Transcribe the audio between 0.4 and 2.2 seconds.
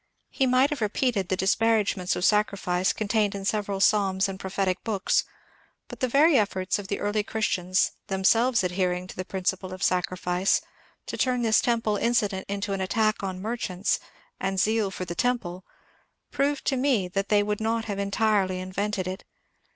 might have repeated the disparagements